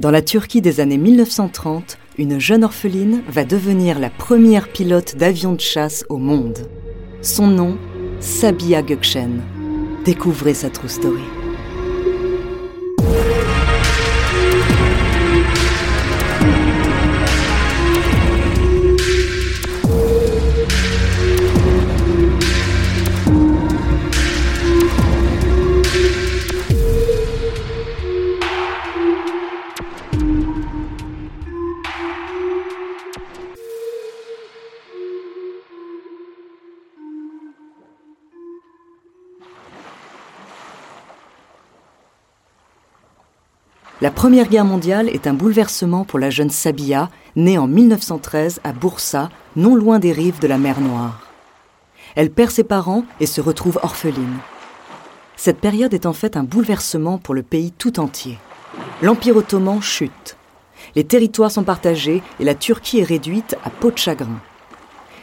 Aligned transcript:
Dans 0.00 0.10
la 0.10 0.22
Turquie 0.22 0.62
des 0.62 0.80
années 0.80 0.98
1930, 0.98 1.98
une 2.18 2.38
jeune 2.38 2.64
orpheline 2.64 3.22
va 3.28 3.44
devenir 3.44 3.98
la 3.98 4.10
première 4.10 4.68
pilote 4.68 5.16
d'avion 5.16 5.52
de 5.52 5.60
chasse 5.60 6.04
au 6.08 6.16
monde. 6.16 6.66
Son 7.20 7.46
nom, 7.46 7.76
Sabia 8.18 8.82
Gökçen. 8.82 9.42
Découvrez 10.04 10.54
sa 10.54 10.70
true 10.70 10.88
story. 10.88 11.41
La 44.02 44.10
Première 44.10 44.48
Guerre 44.48 44.64
mondiale 44.64 45.08
est 45.08 45.28
un 45.28 45.32
bouleversement 45.32 46.04
pour 46.04 46.18
la 46.18 46.28
jeune 46.28 46.50
Sabia, 46.50 47.08
née 47.36 47.56
en 47.56 47.68
1913 47.68 48.58
à 48.64 48.72
Boursa, 48.72 49.30
non 49.54 49.76
loin 49.76 50.00
des 50.00 50.10
rives 50.10 50.40
de 50.40 50.48
la 50.48 50.58
mer 50.58 50.80
Noire. 50.80 51.20
Elle 52.16 52.32
perd 52.32 52.50
ses 52.50 52.64
parents 52.64 53.04
et 53.20 53.26
se 53.26 53.40
retrouve 53.40 53.78
orpheline. 53.80 54.38
Cette 55.36 55.60
période 55.60 55.94
est 55.94 56.06
en 56.06 56.12
fait 56.12 56.36
un 56.36 56.42
bouleversement 56.42 57.18
pour 57.18 57.32
le 57.32 57.44
pays 57.44 57.70
tout 57.70 58.00
entier. 58.00 58.38
L'Empire 59.02 59.36
ottoman 59.36 59.80
chute. 59.80 60.36
Les 60.96 61.04
territoires 61.04 61.52
sont 61.52 61.62
partagés 61.62 62.24
et 62.40 62.44
la 62.44 62.56
Turquie 62.56 62.98
est 62.98 63.04
réduite 63.04 63.56
à 63.64 63.70
peau 63.70 63.92
de 63.92 63.98
chagrin. 63.98 64.40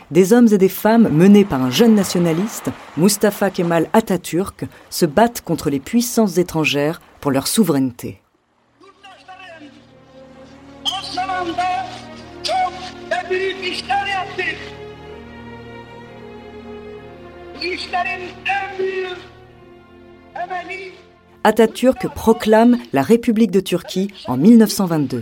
Des 0.10 0.32
hommes 0.32 0.48
et 0.54 0.58
des 0.58 0.70
femmes 0.70 1.10
menés 1.10 1.44
par 1.44 1.62
un 1.62 1.70
jeune 1.70 1.96
nationaliste, 1.96 2.70
Mustafa 2.96 3.50
Kemal 3.50 3.90
Atatürk, 3.92 4.68
se 4.90 5.06
battent 5.06 5.42
contre 5.42 5.70
les 5.70 5.82
puissances 5.82 6.38
étrangères 6.38 7.02
pour 7.20 7.32
leur 7.32 7.48
souveraineté. 7.48 8.22
Atatürk 21.44 22.08
proclame 22.16 22.78
la 22.92 23.02
République 23.02 23.52
de 23.52 23.60
Turquie 23.60 24.12
en 24.28 24.38
1922. 24.38 25.22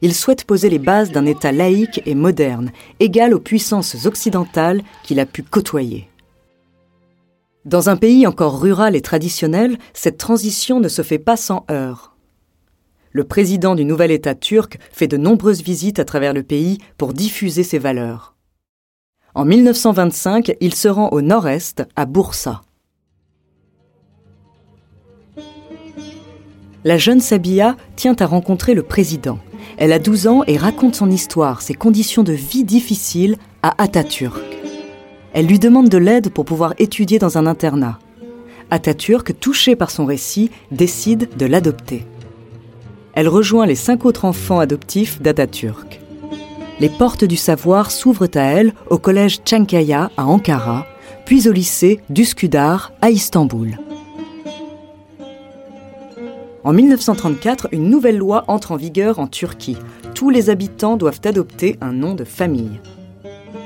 Il 0.00 0.14
souhaite 0.14 0.44
poser 0.44 0.70
les 0.70 0.78
bases 0.78 1.10
d'un 1.10 1.26
État 1.26 1.52
laïque 1.52 2.00
et 2.06 2.14
moderne, 2.14 2.70
égal 3.00 3.34
aux 3.34 3.40
puissances 3.40 4.06
occidentales 4.06 4.82
qu'il 5.02 5.20
a 5.20 5.26
pu 5.26 5.42
côtoyer. 5.42 6.08
Dans 7.64 7.90
un 7.90 7.96
pays 7.96 8.26
encore 8.26 8.60
rural 8.60 8.96
et 8.96 9.02
traditionnel, 9.02 9.78
cette 9.92 10.16
transition 10.16 10.80
ne 10.80 10.88
se 10.88 11.02
fait 11.02 11.18
pas 11.18 11.36
sans 11.36 11.66
heurts. 11.70 12.17
Le 13.18 13.24
président 13.24 13.74
du 13.74 13.84
nouvel 13.84 14.12
État 14.12 14.36
turc 14.36 14.78
fait 14.92 15.08
de 15.08 15.16
nombreuses 15.16 15.60
visites 15.60 15.98
à 15.98 16.04
travers 16.04 16.32
le 16.32 16.44
pays 16.44 16.78
pour 16.98 17.12
diffuser 17.12 17.64
ses 17.64 17.80
valeurs. 17.80 18.36
En 19.34 19.44
1925, 19.44 20.52
il 20.60 20.72
se 20.72 20.86
rend 20.86 21.08
au 21.08 21.20
nord-est, 21.20 21.82
à 21.96 22.06
Bursa. 22.06 22.62
La 26.84 26.96
jeune 26.96 27.18
Sabia 27.18 27.76
tient 27.96 28.14
à 28.20 28.24
rencontrer 28.24 28.74
le 28.74 28.84
président. 28.84 29.40
Elle 29.78 29.92
a 29.92 29.98
12 29.98 30.28
ans 30.28 30.44
et 30.46 30.56
raconte 30.56 30.94
son 30.94 31.10
histoire, 31.10 31.60
ses 31.60 31.74
conditions 31.74 32.22
de 32.22 32.34
vie 32.34 32.62
difficiles 32.62 33.36
à 33.64 33.82
Atatürk. 33.82 34.44
Elle 35.32 35.46
lui 35.46 35.58
demande 35.58 35.88
de 35.88 35.98
l'aide 35.98 36.30
pour 36.30 36.44
pouvoir 36.44 36.74
étudier 36.78 37.18
dans 37.18 37.36
un 37.36 37.48
internat. 37.48 37.98
Atatürk, 38.70 39.40
touché 39.40 39.74
par 39.74 39.90
son 39.90 40.06
récit, 40.06 40.52
décide 40.70 41.36
de 41.36 41.46
l'adopter. 41.46 42.06
Elle 43.14 43.28
rejoint 43.28 43.66
les 43.66 43.74
cinq 43.74 44.04
autres 44.04 44.24
enfants 44.24 44.60
adoptifs 44.60 45.20
d'Atatürk 45.20 46.00
les 46.80 46.88
portes 46.88 47.24
du 47.24 47.36
savoir 47.36 47.90
s'ouvrent 47.90 48.30
à 48.34 48.40
elle 48.40 48.72
au 48.90 48.98
collège 48.98 49.40
Çankaya 49.44 50.10
à 50.16 50.26
Ankara, 50.26 50.86
puis 51.24 51.48
au 51.48 51.52
lycée 51.52 52.00
d'Uskudar 52.08 52.92
à 53.02 53.10
Istanbul. 53.10 53.78
En 56.64 56.72
1934, 56.72 57.68
une 57.72 57.88
nouvelle 57.88 58.18
loi 58.18 58.44
entre 58.46 58.72
en 58.72 58.76
vigueur 58.76 59.18
en 59.18 59.26
Turquie. 59.26 59.78
Tous 60.14 60.30
les 60.30 60.50
habitants 60.50 60.96
doivent 60.96 61.20
adopter 61.24 61.76
un 61.80 61.92
nom 61.92 62.14
de 62.14 62.24
famille. 62.24 62.80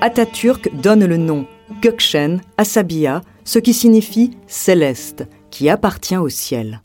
Atatürk 0.01 0.71
donne 0.81 1.05
le 1.05 1.17
nom 1.17 1.47
Gökçen 1.83 2.41
à 2.57 2.65
ce 2.65 3.59
qui 3.59 3.75
signifie 3.75 4.37
céleste, 4.47 5.27
qui 5.51 5.69
appartient 5.69 6.17
au 6.17 6.29
ciel. 6.29 6.83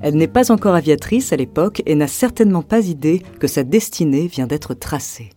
Elle 0.00 0.16
n'est 0.16 0.28
pas 0.28 0.52
encore 0.52 0.74
aviatrice 0.74 1.32
à 1.32 1.36
l'époque 1.36 1.82
et 1.86 1.94
n'a 1.94 2.06
certainement 2.06 2.62
pas 2.62 2.86
idée 2.86 3.22
que 3.40 3.46
sa 3.46 3.64
destinée 3.64 4.28
vient 4.28 4.46
d'être 4.46 4.74
tracée. 4.74 5.30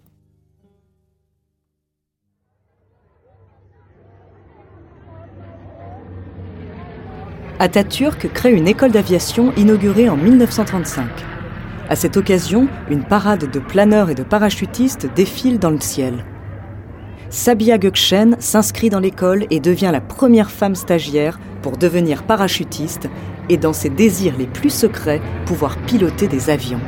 Atatürk 7.59 8.31
crée 8.33 8.53
une 8.53 8.67
école 8.67 8.91
d'aviation 8.91 9.53
inaugurée 9.55 10.09
en 10.09 10.17
1935. 10.17 11.07
À 11.89 11.95
cette 11.95 12.17
occasion, 12.17 12.67
une 12.89 13.03
parade 13.03 13.51
de 13.51 13.59
planeurs 13.59 14.09
et 14.09 14.15
de 14.15 14.23
parachutistes 14.23 15.07
défile 15.13 15.59
dans 15.59 15.69
le 15.69 15.79
ciel. 15.79 16.25
Sabia 17.29 17.77
Gökçen 17.77 18.35
s'inscrit 18.39 18.89
dans 18.89 18.99
l'école 18.99 19.45
et 19.51 19.59
devient 19.59 19.89
la 19.91 20.01
première 20.01 20.49
femme 20.51 20.75
stagiaire 20.75 21.39
pour 21.61 21.77
devenir 21.77 22.23
parachutiste 22.23 23.09
et 23.51 23.57
dans 23.57 23.73
ses 23.73 23.89
désirs 23.89 24.37
les 24.37 24.47
plus 24.47 24.69
secrets, 24.69 25.21
pouvoir 25.45 25.77
piloter 25.85 26.29
des 26.29 26.49
avions. 26.49 26.79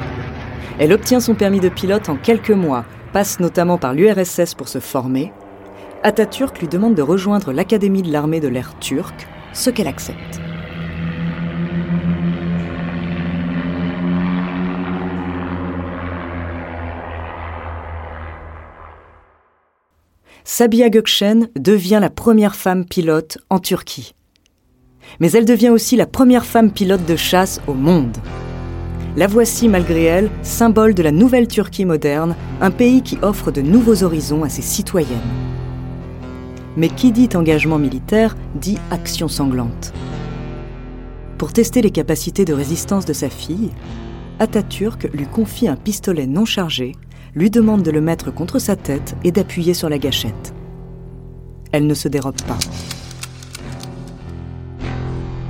Elle 0.79 0.93
obtient 0.93 1.19
son 1.19 1.35
permis 1.35 1.59
de 1.59 1.67
pilote 1.67 2.07
en 2.07 2.15
quelques 2.15 2.51
mois, 2.51 2.85
passe 3.11 3.41
notamment 3.41 3.77
par 3.77 3.93
l'URSS 3.93 4.55
pour 4.55 4.69
se 4.69 4.79
former. 4.79 5.33
Atatürk 6.03 6.57
lui 6.59 6.69
demande 6.69 6.95
de 6.95 7.01
rejoindre 7.01 7.51
l'Académie 7.51 8.01
de 8.01 8.11
l'armée 8.13 8.39
de 8.39 8.47
l'air 8.47 8.79
turque, 8.79 9.27
ce 9.51 9.69
qu'elle 9.69 9.87
accepte. 9.87 10.39
Sabia 20.45 20.89
Gökçen 20.89 21.49
devient 21.57 21.99
la 21.99 22.09
première 22.09 22.55
femme 22.55 22.85
pilote 22.85 23.37
en 23.49 23.59
Turquie. 23.59 24.13
Mais 25.19 25.31
elle 25.31 25.45
devient 25.45 25.69
aussi 25.69 25.95
la 25.95 26.05
première 26.05 26.45
femme 26.45 26.71
pilote 26.71 27.05
de 27.05 27.15
chasse 27.15 27.61
au 27.67 27.73
monde. 27.73 28.17
La 29.15 29.27
voici 29.27 29.67
malgré 29.67 30.03
elle, 30.03 30.29
symbole 30.41 30.93
de 30.93 31.03
la 31.03 31.11
nouvelle 31.11 31.47
Turquie 31.47 31.85
moderne, 31.85 32.35
un 32.61 32.71
pays 32.71 33.01
qui 33.01 33.17
offre 33.21 33.51
de 33.51 33.61
nouveaux 33.61 34.03
horizons 34.03 34.43
à 34.43 34.49
ses 34.49 34.61
citoyennes. 34.61 35.19
Mais 36.77 36.89
qui 36.89 37.11
dit 37.11 37.29
engagement 37.35 37.77
militaire 37.77 38.35
dit 38.55 38.79
action 38.89 39.27
sanglante. 39.27 39.93
Pour 41.37 41.53
tester 41.53 41.81
les 41.81 41.91
capacités 41.91 42.45
de 42.45 42.53
résistance 42.53 43.05
de 43.05 43.13
sa 43.13 43.29
fille, 43.29 43.69
Atatürk 44.39 45.09
lui 45.13 45.27
confie 45.27 45.67
un 45.67 45.75
pistolet 45.75 46.25
non 46.25 46.45
chargé 46.45 46.93
lui 47.35 47.49
demande 47.49 47.83
de 47.83 47.91
le 47.91 48.01
mettre 48.01 48.31
contre 48.31 48.59
sa 48.59 48.75
tête 48.75 49.15
et 49.23 49.31
d'appuyer 49.31 49.73
sur 49.73 49.89
la 49.89 49.97
gâchette. 49.97 50.53
Elle 51.71 51.87
ne 51.87 51.93
se 51.93 52.07
dérobe 52.07 52.41
pas. 52.43 52.59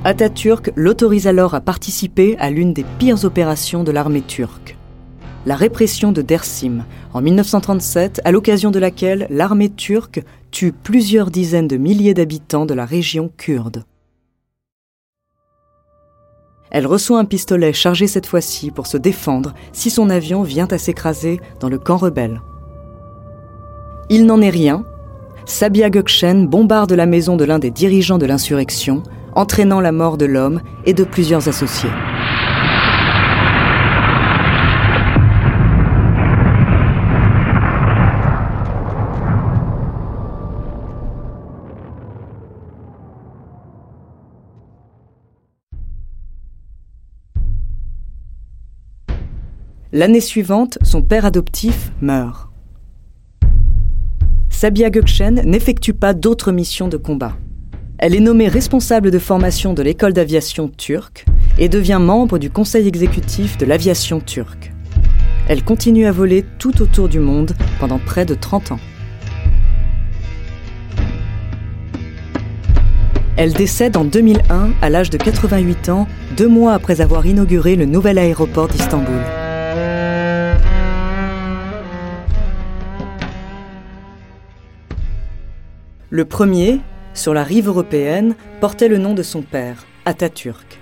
Atatürk 0.06 0.70
l'autorise 0.76 1.26
alors 1.26 1.54
à 1.54 1.62
participer 1.62 2.36
à 2.38 2.50
l'une 2.50 2.74
des 2.74 2.84
pires 2.98 3.24
opérations 3.24 3.84
de 3.84 3.90
l'armée 3.90 4.20
turque. 4.20 4.76
La 5.46 5.56
répression 5.56 6.12
de 6.12 6.20
Dersim, 6.20 6.84
en 7.14 7.22
1937, 7.22 8.20
à 8.22 8.30
l'occasion 8.30 8.70
de 8.70 8.78
laquelle 8.78 9.26
l'armée 9.30 9.70
turque 9.70 10.22
tue 10.50 10.72
plusieurs 10.72 11.30
dizaines 11.30 11.68
de 11.68 11.78
milliers 11.78 12.12
d'habitants 12.12 12.66
de 12.66 12.74
la 12.74 12.84
région 12.84 13.32
kurde. 13.38 13.84
Elle 16.70 16.86
reçoit 16.86 17.18
un 17.18 17.24
pistolet 17.24 17.72
chargé 17.72 18.06
cette 18.06 18.26
fois-ci 18.26 18.70
pour 18.70 18.86
se 18.86 18.98
défendre 18.98 19.54
si 19.72 19.88
son 19.88 20.10
avion 20.10 20.42
vient 20.42 20.68
à 20.70 20.76
s'écraser 20.76 21.40
dans 21.60 21.70
le 21.70 21.78
camp 21.78 21.96
rebelle. 21.96 22.42
Il 24.10 24.26
n'en 24.26 24.42
est 24.42 24.50
rien. 24.50 24.84
Sabia 25.46 25.88
Gökçen 25.88 26.46
bombarde 26.46 26.92
la 26.92 27.06
maison 27.06 27.36
de 27.36 27.44
l'un 27.44 27.58
des 27.58 27.70
dirigeants 27.70 28.18
de 28.18 28.26
l'insurrection, 28.26 29.02
entraînant 29.34 29.80
la 29.80 29.92
mort 29.92 30.16
de 30.16 30.26
l'homme 30.26 30.60
et 30.84 30.94
de 30.94 31.04
plusieurs 31.04 31.48
associés. 31.48 31.90
L'année 49.94 50.20
suivante, 50.20 50.76
son 50.82 51.02
père 51.02 51.24
adoptif 51.24 51.92
meurt. 52.00 52.48
Sabia 54.50 54.90
Gökçen 54.90 55.42
n'effectue 55.44 55.94
pas 55.94 56.14
d'autres 56.14 56.50
missions 56.50 56.88
de 56.88 56.96
combat. 56.96 57.36
Elle 57.96 58.16
est 58.16 58.20
nommée 58.20 58.48
responsable 58.48 59.12
de 59.12 59.20
formation 59.20 59.72
de 59.72 59.82
l'école 59.82 60.12
d'aviation 60.12 60.68
turque 60.68 61.24
et 61.58 61.68
devient 61.68 62.00
membre 62.00 62.38
du 62.38 62.50
conseil 62.50 62.88
exécutif 62.88 63.56
de 63.56 63.66
l'aviation 63.66 64.18
turque. 64.20 64.72
Elle 65.48 65.62
continue 65.62 66.06
à 66.06 66.12
voler 66.12 66.44
tout 66.58 66.82
autour 66.82 67.08
du 67.08 67.20
monde 67.20 67.52
pendant 67.78 67.98
près 67.98 68.24
de 68.24 68.34
30 68.34 68.72
ans. 68.72 68.80
Elle 73.36 73.52
décède 73.52 73.96
en 73.96 74.04
2001 74.04 74.70
à 74.82 74.90
l'âge 74.90 75.10
de 75.10 75.18
88 75.18 75.88
ans, 75.88 76.08
deux 76.36 76.48
mois 76.48 76.72
après 76.72 77.00
avoir 77.00 77.24
inauguré 77.26 77.76
le 77.76 77.84
nouvel 77.84 78.18
aéroport 78.18 78.68
d'Istanbul. 78.68 79.20
Le 86.10 86.24
premier, 86.24 86.80
sur 87.14 87.32
la 87.32 87.44
rive 87.44 87.68
européenne, 87.68 88.34
portait 88.60 88.88
le 88.88 88.98
nom 88.98 89.14
de 89.14 89.22
son 89.22 89.42
père, 89.42 89.86
Atatürk. 90.04 90.78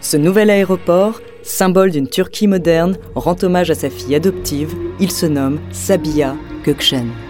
Ce 0.00 0.16
nouvel 0.16 0.50
aéroport, 0.50 1.20
symbole 1.42 1.90
d'une 1.90 2.08
Turquie 2.08 2.46
moderne, 2.46 2.96
rend 3.14 3.36
hommage 3.42 3.70
à 3.70 3.74
sa 3.74 3.90
fille 3.90 4.14
adoptive. 4.14 4.74
Il 5.00 5.10
se 5.10 5.26
nomme 5.26 5.58
Sabiha 5.72 6.36
Gökçen. 6.64 7.25